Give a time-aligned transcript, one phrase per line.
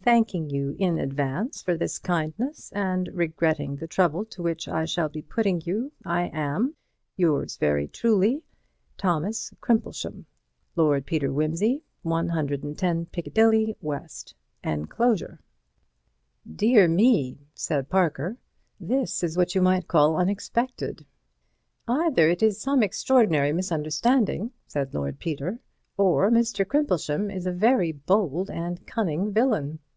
[0.00, 5.10] Thanking you in advance for this kindness, and regretting the trouble to which I shall
[5.10, 6.74] be putting you, I am
[7.14, 8.42] Yours very truly,
[8.96, 9.52] THOS.
[9.60, 10.24] CRIMPLESHAM.
[10.76, 14.06] Lord Peter Wimsey, 110, Piccadilly, W.
[14.64, 15.38] (Encl.)
[16.56, 18.38] "Dear me," said Parker,
[18.80, 21.04] "this is what you might call unexpected."
[21.86, 25.60] "Either it is some extraordinary misunderstanding," said Lord Peter,
[25.98, 26.64] "or Mr.
[26.66, 29.78] Crimplesham is a very bold and cunning villain.